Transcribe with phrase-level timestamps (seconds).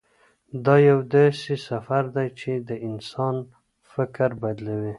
[0.65, 3.35] دا یو داسې سفر دی چې د انسان
[3.93, 4.89] فکر بدلوي.